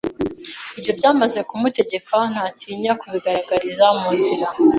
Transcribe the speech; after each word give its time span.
Iyo 0.79 0.91
byamaze 0.97 1.39
kumutegeka, 1.49 2.17
ntatinya 2.31 2.91
kubigaragariza 3.01 3.85
mu 3.99 4.09
nzira 4.17 4.47